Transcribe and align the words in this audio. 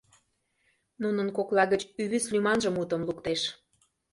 Нунын 1.01 1.27
кокла 1.37 1.63
гыч 1.73 1.81
Ӱвӱсь 2.01 2.31
лӱманже 2.33 2.69
мутым 2.71 3.01
луктеш: 3.07 3.41